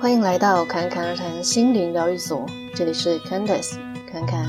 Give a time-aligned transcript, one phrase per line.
[0.00, 3.74] 欢迎来到侃侃而谈心灵疗愈所，这里是 Candice
[4.10, 4.48] 侃侃。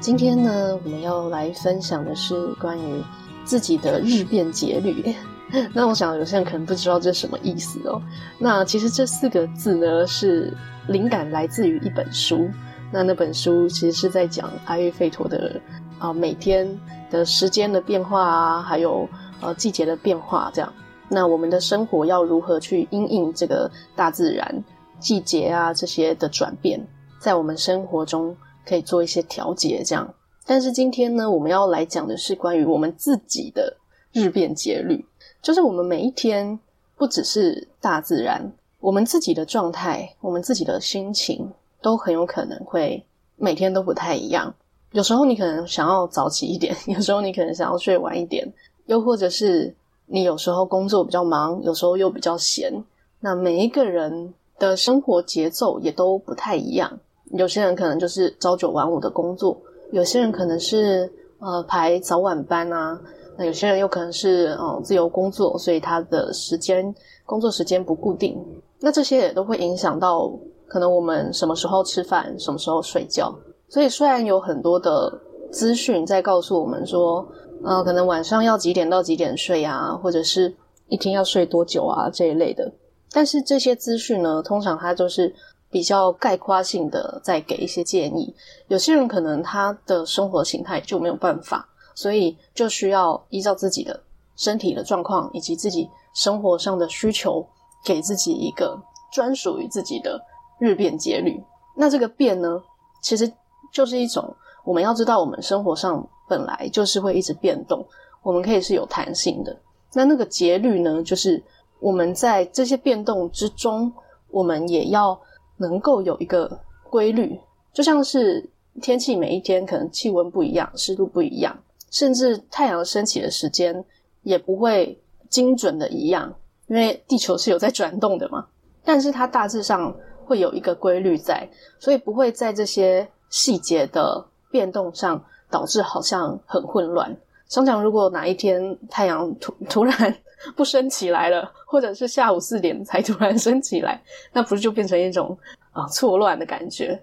[0.00, 3.00] 今天呢，我们要来分享的是关于
[3.44, 5.14] 自己的日变节律。
[5.72, 8.02] 那我想有些人可能不知道这是什么意思哦。
[8.36, 10.52] 那其实这四个字呢，是
[10.88, 12.50] 灵感来自于一本书。
[12.90, 15.60] 那那本书其实是在讲阿育吠陀的
[16.00, 16.68] 啊、每天
[17.12, 19.08] 的时间的变化啊，还有
[19.40, 20.72] 呃季节的变化这样。
[21.08, 24.64] 那我们的生活要如何去因应这个大自然
[24.98, 26.80] 季节啊这些的转变，
[27.18, 30.14] 在我们生活中可以做一些调节这样。
[30.46, 33.76] 但是今天呢，我们要来讲的是关于我们自己的
[34.12, 35.04] 日变节律，
[35.42, 36.58] 就是我们每一天
[36.96, 41.52] 不只是大自然，我们自己的状态，我们自己的心情。
[41.82, 43.02] 都很有可能会
[43.36, 44.54] 每天都不太一样。
[44.92, 48.46] 有时候你可能想要早起一点， 有时候你可能想要睡晚一点，
[48.90, 49.72] 又或者是
[50.06, 52.84] 你有时候工作比较忙，有时候又比较闲。
[53.20, 56.98] 那每一个人的生活节奏也都不太一样。
[57.30, 59.56] 有些人可能就是朝九晚五的工作，
[59.92, 63.00] 有些人可能是呃排早晚班啊。
[63.38, 66.92] 那有些人又可能是嗯、自由工作，所以他的时间
[67.24, 68.36] 工作时间不固定。
[68.80, 70.32] 那这些也都会影响到。
[70.66, 73.32] 可能我们什么时候吃饭，什么时候睡觉。
[73.68, 75.20] 所以虽然有很多的
[75.50, 77.26] 资讯在告诉我们说，
[77.64, 80.54] 呃，可能晚上要几点到几点睡啊，或者是
[80.88, 82.72] 一天要睡多久啊这一类的。
[83.10, 85.34] 但是这些资讯呢，通常它都是
[85.68, 88.34] 比较概括性的，在给一些建议。
[88.68, 94.00] 有些人可能他的生活形态就没有办法，所以就需要依照自己的
[94.36, 97.46] 身体的状况以及自己生活上的需求，
[97.84, 98.80] 给自己一个
[99.12, 100.20] 专属于自己的。
[100.62, 101.42] 日变节律，
[101.74, 102.62] 那这个变呢，
[103.00, 103.32] 其实
[103.72, 107.84] 就是一种我们要知道，我们生活上本来就是会一直变动，
[108.22, 109.56] 我们可以是有弹性的。
[109.92, 111.42] 那那个节律呢，就是
[111.80, 113.92] 我们在这些变动之中，
[114.30, 115.18] 我们也要
[115.56, 117.38] 能够有一个规律，
[117.72, 118.48] 就像是
[118.80, 121.56] 天气每一天可能气温不一样，湿度不一样，
[121.90, 123.84] 甚至太阳升起的时间
[124.22, 126.32] 也不会精准的一样，
[126.68, 128.46] 因为地球是有在转动的嘛。
[128.84, 129.94] 但是它大致上。
[130.26, 131.50] 会有一个规律在，
[131.80, 137.16] 所以不会在这些细节的变动上导致好像很混乱。
[137.48, 140.16] 想想如果哪一天太阳突突然
[140.56, 144.00] 不升起来了，或者是下午四点才突然升起来，
[144.32, 145.36] 那不是就变成一种
[145.72, 147.02] 啊错乱的感觉？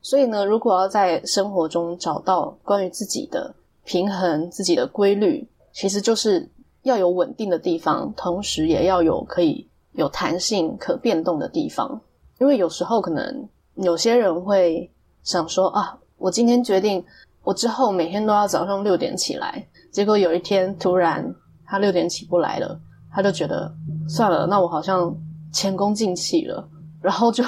[0.00, 3.54] 所以呢，如果要在生活中找到关于自己的
[3.84, 6.48] 平衡、自己的规律，其实就是
[6.82, 12.00] 要有稳定的地方，同时也要有可以有弹性、可变动的地方。
[12.38, 14.90] 因为有时候可能有些人会
[15.22, 17.04] 想说啊，我今天决定
[17.42, 21.34] 我之后每天都要早上六点起来，结果有一天突然
[21.66, 22.78] 他六点起不来了，
[23.12, 23.70] 他就觉得
[24.08, 25.14] 算了，那我好像
[25.52, 26.66] 前功尽弃了，
[27.02, 27.44] 然后就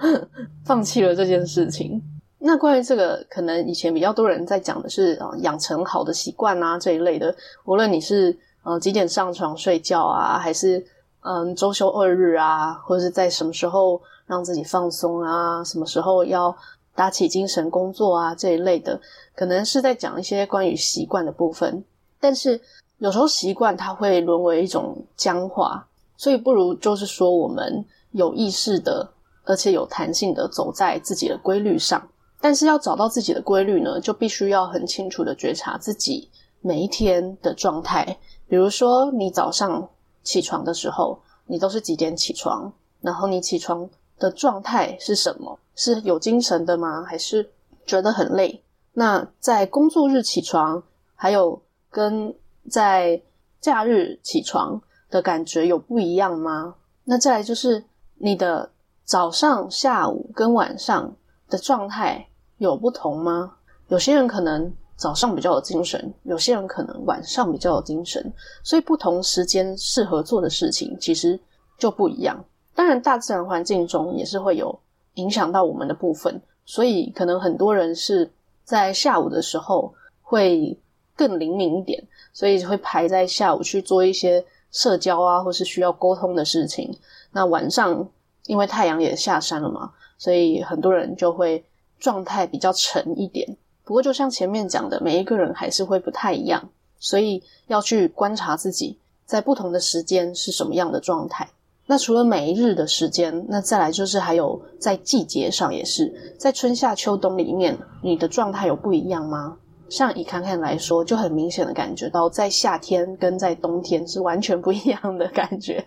[0.64, 2.02] 放弃了这件事情。
[2.38, 10.84] 那关于这个，可能以前比较多人在讲的是啊，养成好的习惯啊这一类的，无论你是呃几点上床睡觉啊，还是
[11.20, 14.00] 嗯周休二日啊，或者是在什么时候。
[14.28, 16.54] 让自己放松啊，什么时候要
[16.98, 19.00] 打起精神工作啊，这一类的，
[19.36, 21.84] 可能是在讲一些关于习惯的部分。
[22.18, 22.60] 但是
[22.98, 25.86] 有时候习惯它会沦为一种僵化，
[26.16, 29.08] 所以不如就是说，我们有意识的，
[29.44, 32.02] 而且有弹性的走在自己的规律上。
[32.40, 36.28] 但是要找到自己的规律呢，就必须要很清楚的觉察自己
[36.60, 38.18] 每一天的状态。
[38.48, 39.88] 比如说，你早上
[40.24, 42.72] 起床的时候，你都是几点起床？
[43.00, 45.58] 然后你起床的状态是什么？
[45.74, 47.04] 是有精神的吗？
[47.04, 47.50] 还是
[47.86, 48.62] 觉得很累？
[48.92, 50.82] 那在工作日起床，
[51.14, 52.34] 还有跟
[52.68, 53.22] 在
[53.60, 56.74] 假日起床的感觉有不一样吗？
[57.04, 57.84] 那再来就是
[58.16, 58.70] 你的
[59.04, 61.14] 早上、下午跟晚上
[61.48, 63.54] 的状态有不同吗？
[63.88, 68.32] 有些人可能早上比较有精神，有些人可能晚上比较有精神，
[68.64, 71.38] 所以不同时间适合做的事情其实
[71.78, 72.44] 就不一样。
[72.78, 74.78] 当然，大自然环境中也是会有
[75.14, 78.30] 影响到我们的部分，所以可能很多人是
[78.62, 79.92] 在下午的时候
[80.22, 80.78] 会
[81.16, 82.00] 更灵敏一点，
[82.32, 86.96] 所以会排在下午去做一些社交啊，或是需要沟通的事情。
[87.32, 88.08] 那晚上
[88.46, 91.64] 因为太阳也下山了嘛，所以很多人就会
[91.98, 93.56] 状态比较沉一点。
[93.82, 96.70] 不过，就像前面讲的，每一个人还是会不太一样，
[97.00, 98.96] 所以要去观察自己
[99.26, 101.48] 在不同的时间是什么样的状态。
[101.90, 109.56] 那除了每一日的时间，那再来就是还有在季节上也是，在春夏秋冬里面，你的状态有不一样吗？
[109.88, 115.82] 像以侃侃来说，就很明显的感觉到，在夏天跟在冬天是完全不一样的感觉。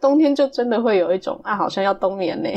[0.00, 2.48] 冬天就真的会有一种啊，好像要冬眠呢，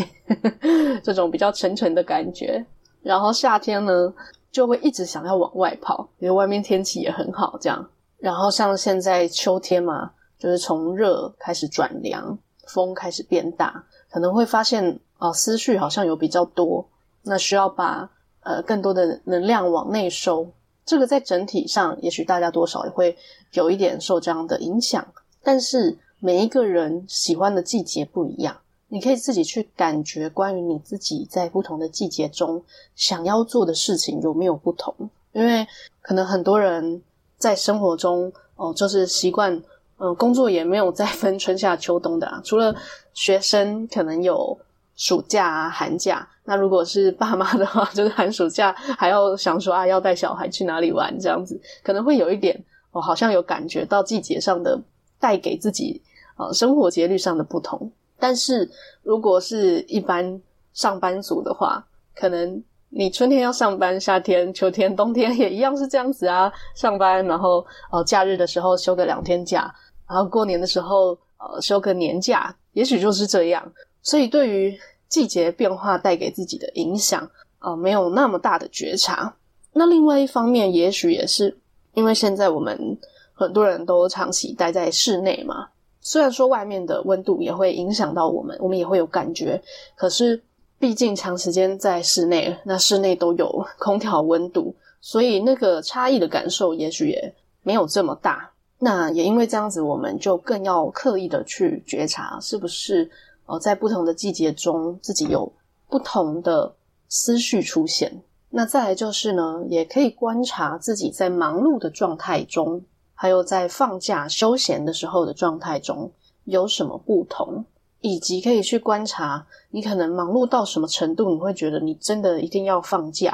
[1.03, 2.65] 这种比较沉沉的感觉。
[3.03, 4.11] 然后夏天呢，
[4.51, 7.87] 就会一直想要往外跑，因为外面天气也很好，这样。
[8.17, 10.09] 然后像现在秋天嘛，
[10.39, 12.35] 就是从热开始转凉，
[12.67, 16.87] 风开始变大，可能会发现啊，思绪好像有比较多，
[17.23, 18.09] 那需要把
[18.41, 20.47] 呃更多的能量往内收。
[20.85, 23.17] 这个在整体上，也许大家多少也会
[23.51, 25.05] 有一点受这样的影响。
[25.43, 32.63] 但是每一个人喜欢的季节不一样，你可以自己去感觉，关于你自己在不同的季节中
[32.95, 34.93] 想要做的事情有没有不同。
[35.33, 35.67] 因为
[36.01, 37.01] 可能很多人
[37.37, 39.61] 在生活中，哦，就是习惯，
[39.97, 42.75] 嗯、工作也没有再分春夏秋冬的啊，除了
[43.13, 44.57] 学生可能有
[44.95, 46.27] 暑假啊、寒假。
[46.43, 54.79] 那如果是爸妈的话，就是寒暑假还要想说啊，要带小孩去哪里玩，这样子可能会有一点，我好像有感觉到季节上的
[55.19, 56.01] 带给自己
[56.37, 57.91] 呃生活节律上的不同。
[58.17, 58.69] 但是
[59.03, 60.41] 如果是一般
[60.73, 61.85] 上班族的话，
[62.15, 69.71] 可能你春天要上班，夏天、秋天、冬天也一样是这样子啊，上班，然后呃假日的时候休个两天假，
[70.07, 73.73] 然后过年的时候呃休个年假，也许就是这样。
[74.01, 79.35] 所以对于季节变化带给自己的影响，呃，没有那么大的觉察。
[79.73, 81.57] 那另外一方面，也许也是
[81.93, 82.97] 因为现在我们
[83.33, 85.67] 很多人都长期待在室内嘛。
[85.99, 89.61] 虽然说外面的温度也会影响到我们，我们也会有感觉。
[89.95, 90.41] 可是
[90.79, 98.49] 毕竟长时间在室内，那室内都有空调温度，所以那个差异的感受也许也没有这么大。
[98.79, 103.09] 那也因为这样子，我们就更要刻意的去觉察，是不是？
[103.47, 105.49] 呃，在不同的季节中，自己有
[105.87, 106.75] 不同的
[107.07, 108.21] 思绪出现。
[108.49, 112.83] 那再来就是呢，也可以观察自己在忙碌的状态中，
[113.13, 116.11] 还有在放假休闲的时候的状态中
[116.43, 117.63] 有什么不同，
[118.01, 123.33] 以及可以去观察你可能忙碌到什么程度，你会觉得你真的一定要放假。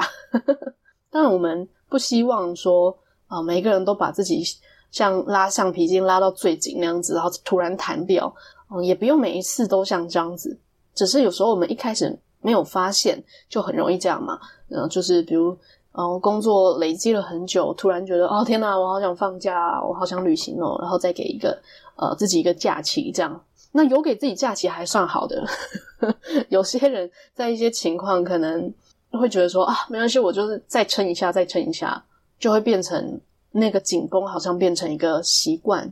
[1.10, 2.96] 当然，我们不希望说
[3.26, 4.44] 啊，每个人都把自己
[4.94, 8.32] 像拉橡皮筋拉到最紧那样子，然后突然弹掉。
[8.70, 10.56] 嗯，也不用每一次都像这样子，
[10.94, 14.38] 只是有时候我们一开始没有发现，就很容易这样嘛。
[14.68, 15.56] 嗯，就是比如，
[15.92, 21.60] 嗯，工作累积了很久，突然觉得，哦，天哪，我好想放假，我好想旅行哦，然后再给一个，
[21.96, 23.44] 呃，自己一个假期，这样。
[23.72, 25.44] 那有给自己假期还算好的，
[26.48, 28.72] 有些人在一些情况可能
[29.10, 32.02] 会觉得说，啊，没关系，我就是再撑一下，再撑一下，
[32.38, 33.20] 就会变成
[33.54, 35.90] 那个紧绷，好像变成一个习惯。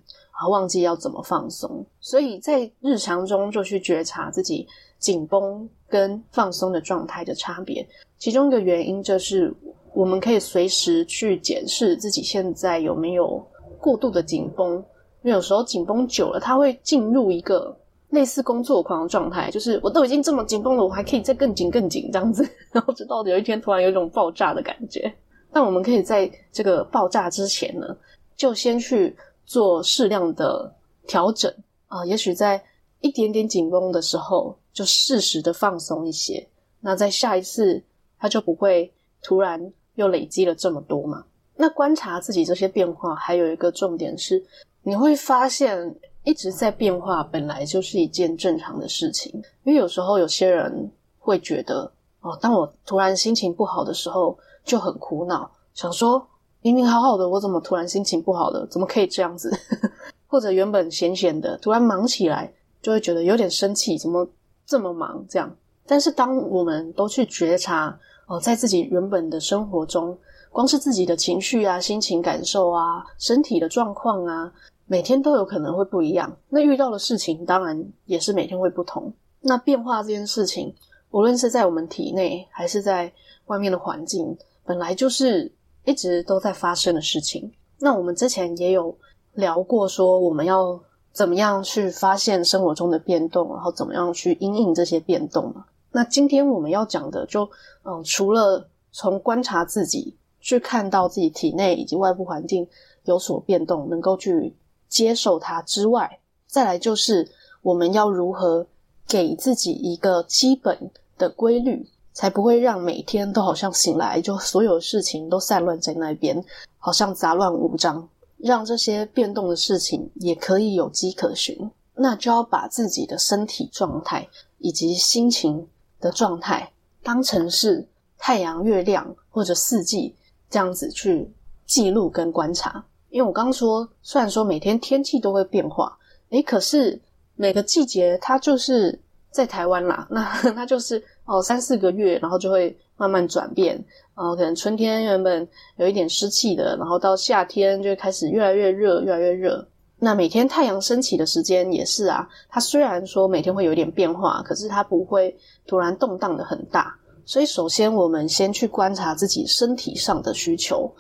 [0.51, 4.67] 忘记要怎么放松，所以在日常中就去觉察自己
[4.99, 7.87] 紧绷跟放松的状态的差别。
[8.19, 9.55] 其中一个原因就是，
[9.95, 13.41] 我们可以随时去检视自己现在有没有
[13.79, 14.75] 过度的紧绷。
[15.23, 17.79] 因为有时候紧绷久了，它会进入一个
[18.09, 25.15] 类似工作狂的状态，就是我都已经这么紧绷了，我还可以再更紧更紧这样子， 然后直到有一天突然有一种爆炸的感觉。
[25.53, 27.97] 但我们可以在这个爆炸之前呢，
[28.37, 29.17] 就先去。
[29.45, 30.73] 做适量的
[31.07, 31.53] 调整
[31.89, 32.63] 啊、也许在
[33.01, 36.49] 一点点紧绷的时候，就适时的放松一些。
[36.81, 37.83] 那在下一次，
[38.19, 38.91] 它就不会
[39.21, 41.25] 突然又累积了这么多嘛。
[41.57, 44.43] 那观察自己这些变化，还有一个重点是，
[44.85, 45.95] 你会发现
[46.25, 49.33] 一直在变化，本来就是一件正常的事情。
[49.65, 56.27] 因为有时候有些人会觉得，哦，当我突然心情不好的时候，就很苦恼，想说。
[56.65, 58.65] 明明好好的，我怎么突然心情不好了？
[58.71, 59.51] 怎么可以这样子？
[60.29, 64.25] 或者原本闲闲的，突然忙起来，就会觉得有点生气，怎么
[64.65, 65.27] 这么忙？
[65.29, 65.53] 这样。
[65.85, 70.17] 但是当我们都去觉察，哦，在自己原本的生活中，
[70.53, 74.53] 光是自己的情绪啊、心情感受啊、身体的状况啊，
[74.87, 76.33] 每天都有可能会不一样。
[76.49, 79.13] 那遇到的事情，当然也是每天会不同。
[79.41, 80.73] 那变化这件事情，
[81.11, 83.13] 无论是在我们体内，还是在
[83.47, 85.53] 外面的环境，本来就是。
[85.85, 87.53] 一直都在发生的事情。
[87.81, 88.97] 那我们之前也有
[89.33, 95.65] 聊过，说我们要怎么样去发现生活中的变动，然后怎么样去因应这些变动嘛。
[95.91, 97.51] 那今天我们要讲的，就
[97.83, 102.65] 嗯，除了从观察自己，去看到自己体内以及外部环境
[103.07, 104.55] 有所变动，能够去
[104.89, 107.29] 接受它之外，再来就是
[107.63, 108.65] 我们要如何
[109.09, 111.85] 给自己一个基本的规律。
[112.13, 116.45] 才不会让每天都好像醒来就所有事情都散乱在那边，
[116.79, 118.09] 好像杂乱无章。
[118.39, 124.29] 让这些变动的事情也可以有迹可循，那就要把自己的身体状态
[124.59, 125.69] 以及心情
[126.01, 126.73] 的状态
[127.05, 127.87] 当成是
[128.19, 130.17] 太阳、月亮或者四季
[130.51, 131.31] 这样子去
[131.67, 132.85] 记录跟观察。
[133.11, 135.97] 因为我刚说，虽然说每天天气都会变化，
[136.31, 137.01] 诶，可是
[137.37, 138.99] 每个季节它就是
[139.31, 143.85] 在台湾啦，那 它就是哦三四个月，然后就会慢慢转变。
[144.15, 149.67] 哦，可能春天原本有一点湿气的，然后到夏天就开始越来越热，越来越热。
[149.99, 155.37] 那每天太阳升起的时间也是啊，它虽然说每天会有点变化，可是它不会
[155.67, 156.95] 突然动荡的很大。
[157.25, 160.93] 所以首先我们先去观察自己身体上的需求，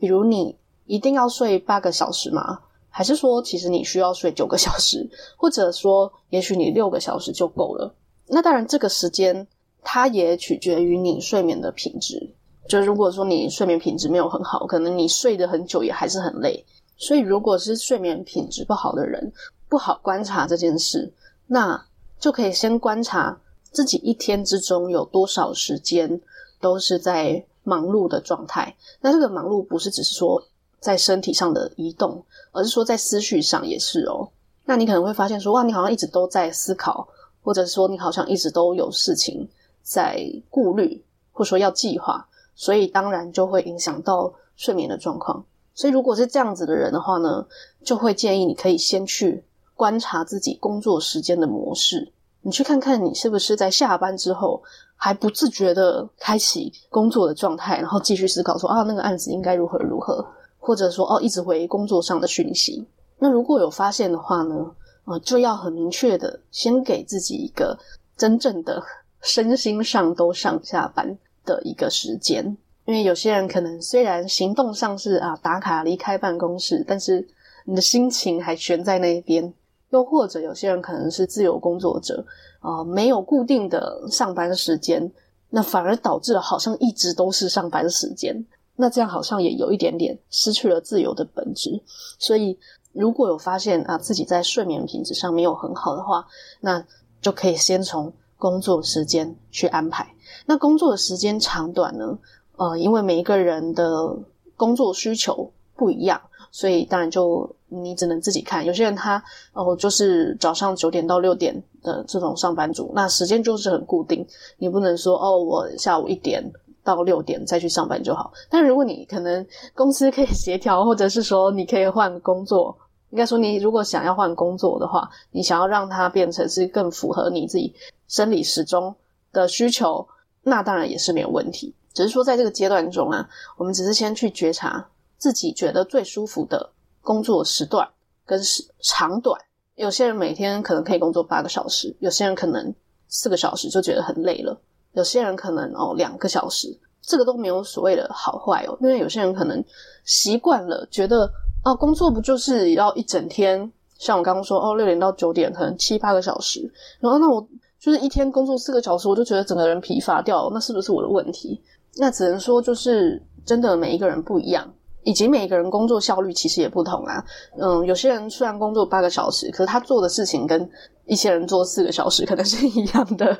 [0.00, 2.58] 比如你一定要睡八个小时吗？
[2.88, 7.94] 还是说其实你需要睡九个小时，或者说也许你六个小时就够了？
[8.26, 9.46] 那当然这个时间。
[9.86, 12.30] 它也取决于你睡眠的品质。
[12.66, 16.64] 就如果说你睡眠品质没有很好，可能你睡得很久也还是很累。
[16.96, 19.30] 所以，如果是睡眠品质不好的人，
[19.68, 21.12] 不好观察这件事，
[21.46, 21.78] 那
[22.18, 23.38] 就可以先观察
[23.72, 26.18] 自己一天之中有多少时间
[26.62, 28.74] 都是在忙碌的状态。
[29.02, 30.42] 那这个忙碌不是只是说
[30.80, 34.26] 在身体上的移动，而是说在思绪上也是哦。
[34.64, 37.06] 那你可能会发现说，哇，你好像一直都在思考，
[37.44, 39.48] 或者说你好像一直都有事情。
[39.86, 45.44] 在顾虑，或者说要计划，所以当然就会影响到睡眠的状况。
[45.74, 47.46] 所以如果是这样子的人的话呢，
[47.84, 52.10] 就会建议你可以先去观察自己工作时间的模式，
[52.40, 54.62] 你去看看你是不是在下班之后
[54.96, 60.26] 还不自觉的开启工作的状态，然后继续思考说啊，那个案子应该如何如何，
[60.58, 62.86] 或者说哦，一直回工作上的讯息。
[63.18, 64.70] 那如果有发现的话呢，
[65.04, 67.78] 呃，就要很明确的先给自己一个
[68.16, 68.82] 真正的。
[69.26, 72.44] 身心上都上下班的一个时间，
[72.84, 77.26] 因为有些人可能虽然行动上是啊打卡离开办公室，但是
[77.64, 79.50] 你的心情还悬在那一边。
[79.88, 82.22] 又或者有些人可能是自由工作者，
[82.60, 85.10] 啊没有固定的上班时间，
[85.48, 88.44] 那反而导致了好像一直都是上班时间，
[88.76, 91.80] 那这样好像也有一点点失去了自由的本质。
[92.18, 92.58] 所以
[92.94, 96.26] 如果有发现啊自己在睡眠品质上没有很好的话，
[96.60, 96.82] 那
[97.20, 98.12] 就可以先从。
[98.36, 100.06] 工作时间去安排，
[100.44, 102.18] 那工作的时间长短呢？
[102.56, 104.14] 呃，因为每一个人的
[104.54, 106.20] 工作需求不一样，
[106.50, 108.62] 所以当然就你只能自己看。
[108.62, 109.22] 有些人他
[109.54, 114.26] 哦、就是早上九点到六点的这种上班族，那时间就是很固定，
[114.58, 116.44] 你不能说哦，我下午一点
[116.82, 118.30] 到六点再去上班就好。
[118.50, 122.76] 但如果你可能公司可以协调，或者是说你可以换工作。
[123.14, 127.72] 应该说，你如果想要换工作的话，你想要让它变成是更符合你自己
[128.08, 128.92] 生理时钟
[129.32, 130.04] 的需求，
[130.42, 131.72] 那当然也是没有问题。
[131.92, 134.84] 只是说，在这个阶段中啊，我们只是先去觉察
[135.16, 136.68] 自己觉得最舒服的
[137.02, 137.88] 工作时段
[138.26, 139.40] 跟时长短。
[139.76, 142.74] 有些人每天可能可以工作八个小时，有些人可能
[143.06, 144.60] 四个小时就觉得很累了，
[144.94, 149.64] 有些人可能哦两个小时，这个都没有所谓的好坏哦，因为有些人可能
[150.02, 151.30] 习惯了，觉得。
[151.64, 153.72] 哦，工作不就是要一整天？
[153.98, 156.70] 像我刚刚说，哦，六点到九点，可能七八个小时。
[157.00, 157.46] 然后，那我
[157.80, 160.50] 就是一天工作四个小时，我就觉得整个人疲乏掉了。
[160.52, 161.58] 那是不是我的问题？
[161.96, 164.70] 那只能说，就是真的每一个人不一样，
[165.04, 167.24] 以及每一个人工作效率其实也不同啊。
[167.56, 170.68] 嗯，有些人虽然工作八个小时，可是他做的事情跟
[171.06, 173.38] 一些人做四个小时可能是一样的，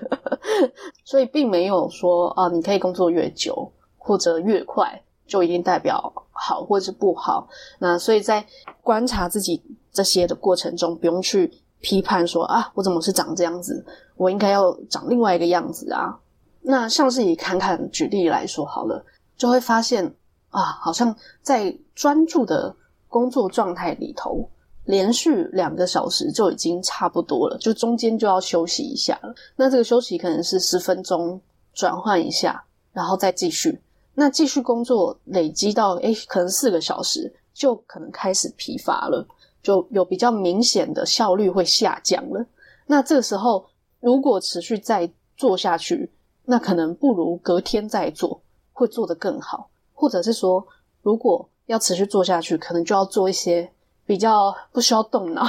[1.04, 5.02] 所以并没有说啊，你可以工作越久或者越快。
[5.26, 6.12] 就一定代表
[6.47, 7.49] 好或者是不好，
[7.79, 8.45] 那所以在
[8.83, 13.83] 观察自己这些的过程中，不用去批判说啊，我怎么是长这样子，
[14.17, 16.21] 我应该要长另外一个样子啊。
[16.61, 19.03] 那像是以侃侃举例来说好了，
[19.39, 20.05] 就会发现
[20.51, 22.77] 啊，好像在专注的
[23.09, 24.47] 工作状态里头，
[24.85, 29.35] 连续两个小时就已经差不多了，就中间就要休息一下了。
[29.57, 31.41] 那这个休息可能是十分钟，
[31.73, 33.81] 转换一下，然后再继续。
[34.14, 39.26] 那继续工作累积到诶，可能四个小时就可能开始疲乏了，
[39.62, 42.47] 就有比较明显的效率会下降了。
[42.87, 43.66] 那这个时候
[44.00, 46.11] 如果持续再做下去，
[46.44, 48.40] 那可能不如隔天再做，
[48.73, 49.71] 会做得更好。
[49.92, 50.66] 或者是说，
[51.02, 53.71] 如果要持续做下去，可能就要做一些
[54.04, 55.47] 比较不需要动脑、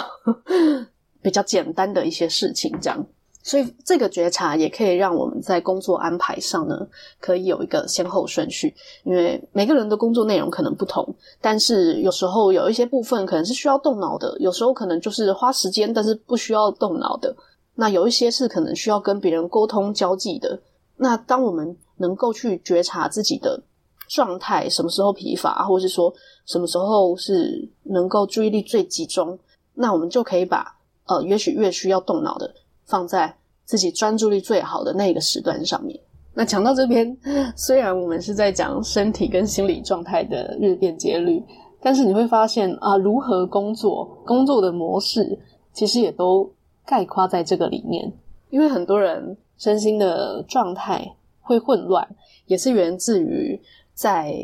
[1.21, 3.05] 比较简单的一些事情，这样。
[3.45, 6.75] 所以这个觉察也可以让我们在工作安排上呢，
[7.19, 8.73] 可以有一个先后顺序。
[9.03, 11.07] 因为每个人的工作内容可能不同，
[11.39, 17.35] 但是有时候有一些部分可能是需要动脑的，有时候可能就是花时间，但是不需要动脑的。
[17.75, 20.59] 那有一些是可能需要跟别人沟通交际的。
[20.97, 23.61] 那当我们能够去觉察自己的
[24.09, 26.11] 状态，什么时候疲乏，或是说
[26.47, 29.37] 什么时候是能够注意力最集中，
[29.75, 30.75] 那我们就可以把
[31.05, 32.51] 呃，也许越需要动脑的。
[32.85, 35.99] 放在自己专注力最好的那个时段上面，
[36.33, 37.15] 那讲到这边，
[37.55, 41.43] 虽然我们是在讲身体跟心理状态的日变节律，
[41.81, 45.39] 但是你会发现啊，如何工作、工作的模式，
[45.73, 46.51] 其实也都
[46.85, 48.11] 概括在这个里面。
[48.49, 52.07] 因为很多人身心的状态会混乱，
[52.45, 53.59] 也是源自于
[53.93, 54.35] 在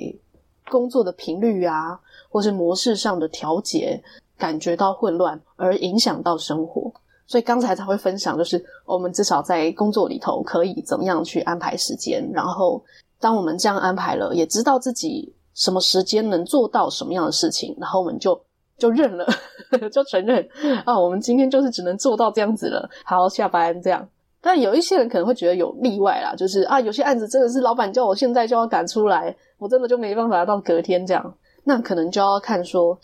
[0.70, 4.02] 工作的频率啊，或是模式上的调节，
[4.38, 6.92] 感觉到混乱，而影响到生活。
[7.32, 12.84] 所以刚才才会分享，就是我们至少在工作里头可以怎么样去安排时间，然后
[13.22, 18.38] 当我们这样安排了，也知道自己什么时间能做到什么样的事情，然后我们就
[18.78, 19.26] 就认了，
[19.94, 20.46] 就承认
[20.84, 24.06] 啊，我们今天就是只能做到这样子了，好，下班这样。
[24.42, 31.34] 但有一些人可能会觉得有例外啦，就是啊，有些案子真的是老板叫我现在就要赶出来，我真的就没办法到隔天这样，
[31.64, 33.00] 那可能就要看说。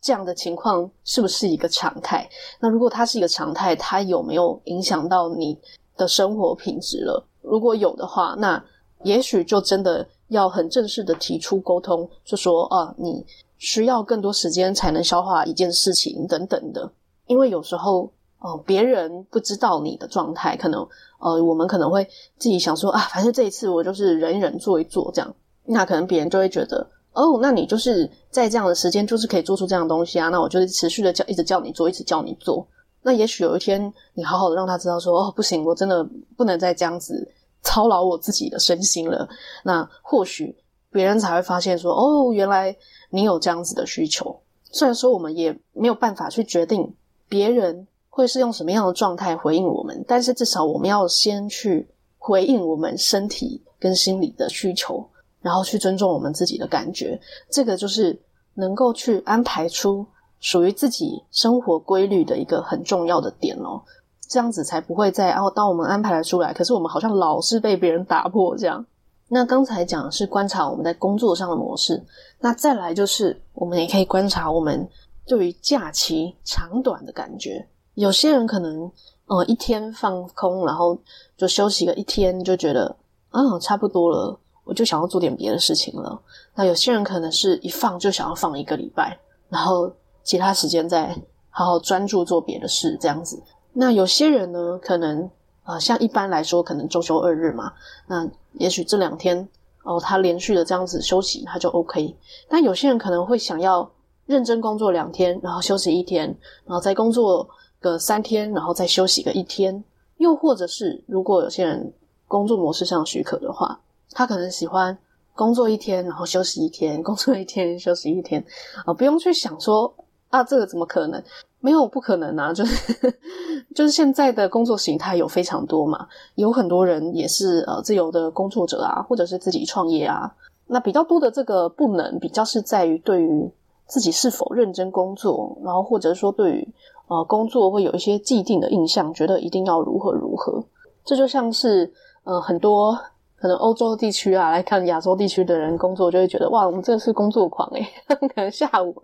[0.00, 2.28] 这样的情况是不是一个常态？
[2.60, 5.58] 那如果它是一个常态，它有没有影响到你
[5.96, 7.26] 的生活品质了？
[7.42, 8.62] 如果有的话，那
[9.02, 13.24] 也许就真的要很正式的提出沟通，就说啊，你
[13.58, 16.90] 需要更多时间才能消化一件事情等等的。
[17.26, 20.86] 因为有时候哦，呃，别人不知道你的状态，可能
[21.18, 22.04] 呃，我们可能会
[22.38, 26.90] 自己想说啊，反正这一次我就是忍一忍，做一做这样，那可能别人就会觉得。
[27.14, 30.28] 哦那你就是在这样的时间，就是可以做出这样的东西啊。
[30.28, 32.66] 那我就是持续的叫，一直叫你做，一直叫你做。
[33.02, 36.04] 那也许有一天，你好好的让他知道说，哦，不行，我真的
[36.36, 37.30] 不能再这样子
[37.62, 39.28] 操劳我自己的身心了。
[39.62, 40.56] 那或许
[40.90, 42.76] 别人才会发现说，哦，原来
[43.10, 44.40] 你有这样子的需求。
[44.72, 46.94] 虽然说我们也没有办法去决定
[47.28, 51.86] 别人会是用什么样的状态回应我们，但是至少我们要先去
[52.18, 55.06] 回应我们身体跟心理的需求。
[55.44, 57.20] 然后去尊重我们自己的感觉，
[57.50, 58.18] 这个就是
[58.54, 60.06] 能够去安排出
[60.40, 63.82] 属于自己生活规律的一个很重要的点哦。
[64.26, 68.84] 这样子才不会在哦，当我们安排了出来，可是我们好像老是被别人打破这样。
[69.28, 72.02] 那刚才讲的是观察我们在工作上的模式，
[72.40, 74.88] 那再来就是我们也可以观察我们
[75.26, 77.68] 对于假期长短的感觉。
[77.94, 78.90] 有些人可能
[79.26, 80.98] 呃一天放空，然后
[81.36, 82.96] 就休息个一天，就觉得
[83.28, 84.40] 啊，差不多了。
[84.64, 86.20] 我就想要做点别的事情了。
[86.54, 91.14] 那有些人可能是一放就想要放一个礼拜，然后其他时间再
[91.50, 93.42] 好好专注做别的事，这样子。
[93.72, 95.30] 那有些人呢，可能
[95.64, 97.72] 呃，像一般来说，可能周休二日嘛，
[98.06, 99.48] 那也许这两天
[99.82, 102.16] 哦，他连续的这样子休息，他就 OK。
[102.48, 103.90] 但有些人可能会想要
[104.26, 106.26] 认真工作两天，然后休息一天，
[106.64, 107.48] 然后再工作
[107.80, 109.84] 个三天，然后再休息个一天。
[110.18, 111.92] 又或者是如果有些人
[112.28, 113.78] 工作模式上许可的话。
[114.14, 114.96] 他可能喜欢
[115.34, 118.42] 工作一天，然后休息一天，工作一天， 休息一天，
[118.86, 119.92] 啊、不用去想说
[120.30, 121.22] 啊，这个怎么可能？
[121.60, 123.18] 没有不可能啊，就是
[123.74, 130.32] 就是现在的工作形态有非常多嘛，有很多人也是呃自由的工作者啊，或者是自己创业啊。
[130.66, 133.50] 那比较多的这个不能，比较是在于对于
[133.86, 136.68] 自己是否认真工作，然后或者说对于
[137.08, 140.62] 呃工作会有一些既定的印象，觉得一定要如何如何。
[141.04, 142.96] 这就像是呃很多。
[143.44, 148.96] 可能欧洲地区啊，来看亚洲地区的人工作，就会觉得哇，我们真的是工作狂诶， 可能下午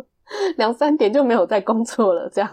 [0.56, 2.26] 两三点就没有在工作了。
[2.32, 2.50] 这样。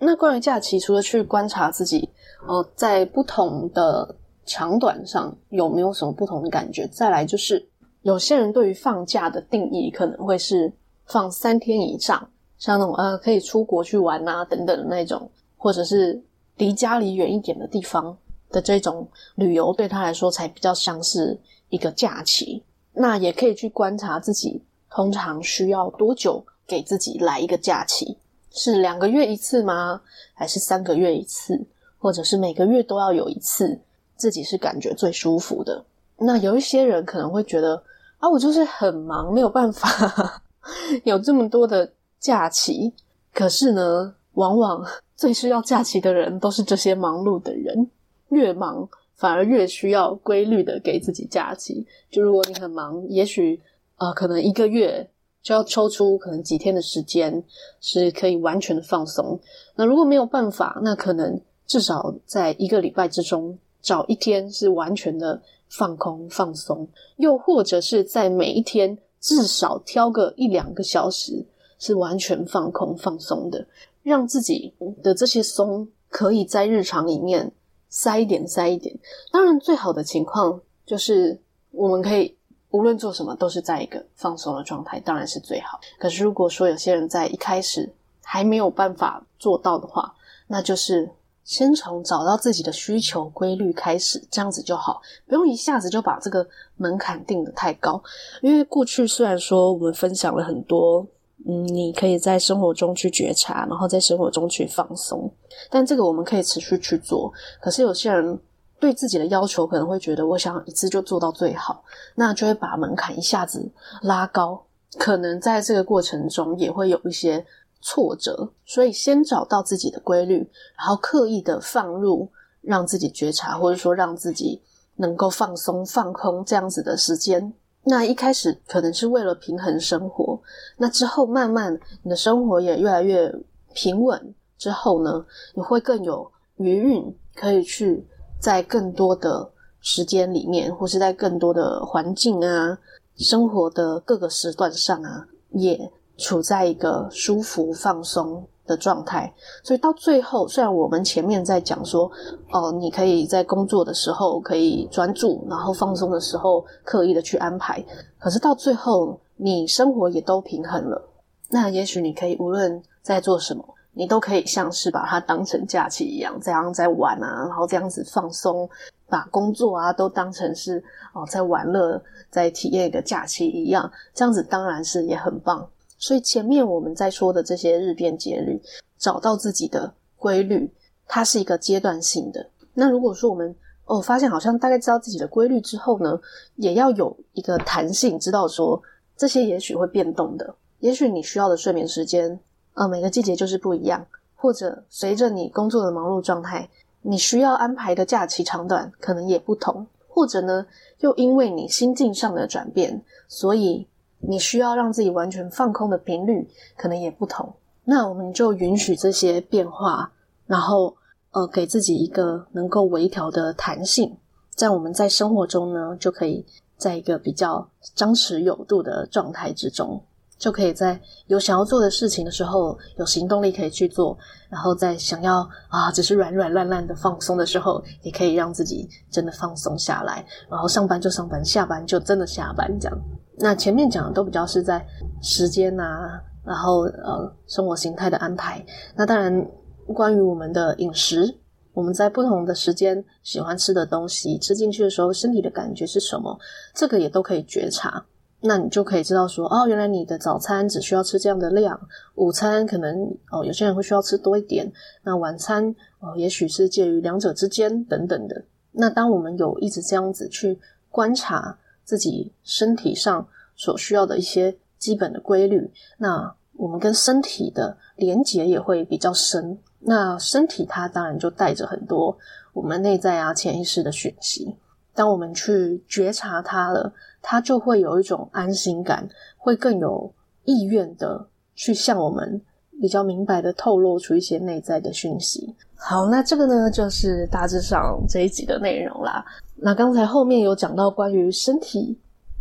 [0.00, 2.08] 那关于假期，除了去观察自己，
[2.44, 6.88] 呃，在不同的长短上有没有什么不同的感觉？
[6.88, 7.64] 再来就是，
[8.02, 10.72] 有些人对于放假的定义可能会是
[11.06, 16.20] 放三天以上，像那种呃可以出国去玩啊等等的那种，或者是
[16.56, 18.18] 离家里远一点的地方。
[18.50, 28.16] 的这种旅游对他来说才比较像是一个假期，那也可以去观察自己通常需要多久给自己来一个假期，
[28.50, 30.00] 是两个月一次吗？
[30.34, 31.66] 还是三个月一次？
[31.98, 33.78] 或者是每个月都要有一次？
[34.16, 35.84] 自己是感觉最舒服的。
[36.16, 37.82] 那有一些人可能会觉得
[38.18, 40.42] 啊，我就是很忙，没有办法
[41.04, 42.92] 有这么多的假期。
[43.32, 44.84] 可是呢，往往
[45.14, 47.88] 最需要假期的人都是这些忙碌的人。
[48.30, 51.86] 越忙反而越需要规律的给自己假期。
[52.10, 53.60] 就如果你很忙，也许
[53.96, 55.08] 呃可能一个月
[55.42, 57.42] 就要抽出可能几天的时间
[57.80, 59.38] 是可以完全的放松。
[59.76, 71.44] 那如果没有办法，那可能至少在一个礼拜之中找一天是完全的放空放松，又或者是在每一天至少挑个一两个小时
[71.78, 73.66] 是完全放空放松的，
[74.02, 77.52] 让自己的这些松可以在日常里面。
[77.88, 78.96] 塞一点，塞一点。
[79.32, 82.36] 当然，最好的情况就是我们可以
[82.70, 85.80] 无论做什么都是在一个放松的状态，当然是最好。
[85.98, 87.90] 可是，如果说有些人在一开始
[88.22, 90.14] 还没有办法做到的话，
[90.46, 91.10] 那就是
[91.44, 96.46] 先从找到自己的需求规律开始，这样子就好，不用一下子就把这个
[96.76, 98.02] 门槛定得太高。
[98.42, 101.06] 因为过去虽然说我们分享了很多，
[101.46, 105.30] 嗯，你可以在生活中去觉察，然后在生活中去放松，
[105.70, 107.32] 但这个我们可以持续去做。
[107.60, 108.38] 可是有些人
[108.80, 113.70] 对自己的要求可能会觉得，我想一次就做到最好，那就会把门槛一下子
[114.02, 114.64] 拉高，
[114.98, 117.44] 可能在这个过程中也会有一些。
[117.80, 120.38] 挫折，所以先找到自己的规律，
[120.76, 122.28] 然后刻意的放入
[122.60, 124.60] 让自己觉察，或者说让自己
[124.96, 127.54] 能够放松、放空这样子的时间。
[127.84, 130.40] 那一开始可能是为了平衡生活，
[130.76, 133.34] 那之后慢慢你的生活也越来越
[133.74, 138.06] 平稳，之后呢，你会更有余韵，可以去
[138.40, 142.78] 在更多的时间里面，或是在更多的环境啊、
[143.16, 145.90] 生活的各个时段上啊，也。
[146.20, 149.32] 处在一个舒服放松的状态，
[149.64, 152.08] 所以到最后，虽然我们前面在讲说，
[152.52, 157.84] 哦、你可以在工作的时候可以专注，然后放松的时候刻意的去安排，
[158.18, 161.02] 可是到最后，你生活也都平衡了。
[161.48, 168.68] 那也许你可以无论在做什么，你都可以像是把它当成假期一样，这样在玩啊，然后这样子放松，
[169.08, 172.00] 把工作啊都当成是哦、在玩乐，
[172.30, 175.66] 在体验一个假期一样，这样子当然是也很棒。
[175.98, 178.62] 所以前面我们在说的这些日变节律，
[178.96, 180.70] 找到自己的规律，
[181.06, 182.48] 它是一个阶段性的。
[182.72, 186.18] 那如果说我们哦发现好像大概知道自己的规律之后呢，
[186.54, 188.80] 也要有一个弹性，知道说
[189.16, 190.54] 这些也许会变动的。
[190.78, 192.38] 也许你需要的睡眠时间，
[192.74, 194.06] 呃，每个季节就是不一样，
[194.36, 196.70] 或者随着你工作的忙碌状态，
[197.02, 200.64] 你需要安排的假期长短可能也不同，或者呢，
[201.00, 203.88] 又因为你心境上的转变，所以。
[204.20, 207.54] 你需要让自己完全放空的频率可能也不同，
[207.84, 210.12] 那我们就允许这些变化，
[210.46, 210.96] 然后
[211.30, 214.16] 呃给自己一个能够微调的弹性，
[214.54, 216.44] 这样我们在生活中呢，就可以
[216.76, 220.02] 在一个比较张弛有度的状态之中，
[220.38, 224.16] 就可以在有想要做的事情的时候有行动力可以去做，
[224.48, 232.98] 然后在想要啊只是软软烂烂的放松的时候，也可以让自己真的放松下来，然后上班就上班，下班就真的下班这样。
[233.36, 234.84] 那前面讲的都比较是在
[235.20, 238.64] 时间啊，然后呃生活形态的安排。
[238.96, 239.46] 那当然，
[239.94, 241.36] 关于我们的饮食，
[241.72, 246.38] 我们在不同的时间喜欢吃的东西，吃进去的时候身体的感觉是什么，
[246.74, 248.04] 这个也都可以觉察。
[248.40, 251.80] 那你就可以知道说，哦，原来你的早餐只需要吃这样的量，
[252.14, 254.72] 午餐可能哦有些人会需要吃多一点，
[255.02, 258.44] 那晚餐哦也许是介于两者之间等等的。
[258.72, 260.58] 那当我们有一直这样子去
[260.90, 261.58] 观察。
[261.88, 269.58] 自己身体上所需要的一些基本的规律，那我们跟身体的连结也会比较深。
[269.78, 272.18] 那身体它当然就带着很多
[272.52, 274.54] 我们内在啊潜意识的讯息。
[274.94, 276.92] 当我们去觉察它了，
[277.30, 280.10] 他就会有一种安心感，会更有
[280.44, 282.40] 意愿的去向我们
[282.80, 285.54] 比较明白的透露出一些内在的讯息。
[285.74, 289.22] 好，那这个呢就是大致上这一集的内容啦。
[289.56, 291.98] 那刚才后面有讲到关于身体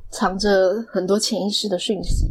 [0.09, 2.25] 藏着很多潜意识的讯息，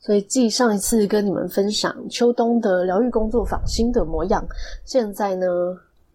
[0.00, 4.44] 所以继上一次跟你们分享秋冬的疗愈工作坊新的模样，
[4.84, 5.46] 现在呢，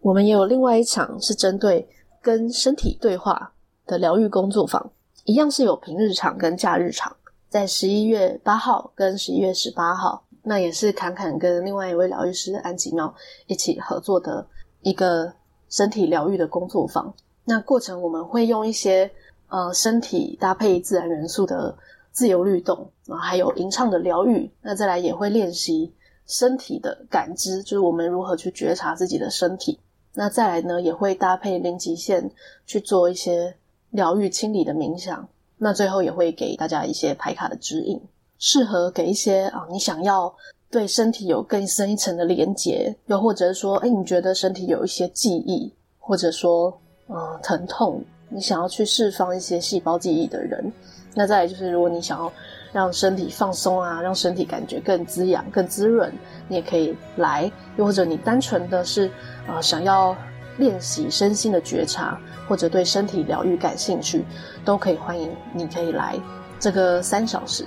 [0.02, 1.88] 我们也有另外一场是针对
[2.20, 3.50] 跟身体对话
[3.86, 4.92] 的疗愈工作坊，
[5.24, 7.14] 一样是有平日场跟假日场，
[7.48, 13.14] 在十一月八号跟十一月十八号，那也是侃侃跟另外一位疗愈师安吉妙
[13.46, 14.46] 一起合作的
[14.82, 15.32] 一个
[15.68, 17.12] 身体疗愈的工作坊。
[17.44, 19.10] 那过程我们会用一些
[19.48, 21.76] 呃身体搭配自然元素的
[22.12, 24.50] 自由律动啊，还有吟唱的疗愈。
[24.62, 25.92] 那再来也会练习
[26.26, 29.78] 身体的感知，就是我们如何去觉察自己的身体。
[30.14, 32.30] 那再来呢，也会搭配零极限
[32.66, 33.56] 去做一些
[33.90, 35.28] 疗愈清理的冥想。
[35.58, 38.00] 那最后也会给大家一些牌卡的指引，
[38.38, 40.34] 适合给一些啊你想要
[40.70, 46.80] 对身体有更深一层的连结，又或者说，哎，你觉得身体有一些记忆，或者说。
[47.12, 50.72] 嗯，疼痛，你想要去释放一些细胞记忆的人，
[51.12, 52.32] 那再来就是，如果你想要
[52.72, 56.12] 让身体放松啊，让身体感觉更滋养、更滋润，
[56.46, 59.10] 你也可以来；又或者你单纯的是
[59.48, 60.16] 啊、想要
[60.60, 64.24] 练习身心的觉察，或者对身体疗愈感兴趣，
[64.64, 66.16] 都可以欢迎你可以来
[66.60, 67.64] 这个三小时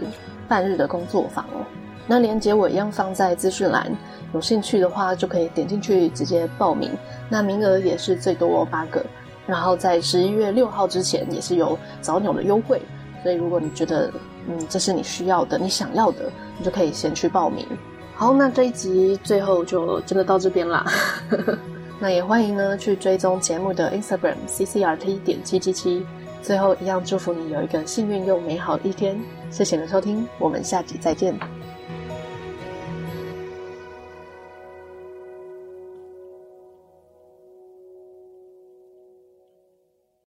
[0.47, 1.65] 半日的工作坊哦。
[2.07, 3.91] 那链接我一样放在资讯栏，
[4.33, 6.91] 有兴趣的话就可以点进去直接报名。
[7.29, 9.03] 那名额也是最多八个。
[9.45, 12.81] 然后在十一月六号之前也是有早鸟的优惠，
[13.21, 14.09] 所以如果你觉得
[14.47, 17.65] 嗯这是你需要的、你想要的，你就可以先去报名。
[18.15, 20.85] 好，那这一集最后就真的到这边啦。
[22.03, 26.05] 那也欢迎呢去追踪节目的 Instagram ccrt 点七七七。
[26.41, 29.17] 最后，一样祝福你有一个幸运又美好的一天。
[29.49, 31.33] 谢谢你的收听，我们下集再见。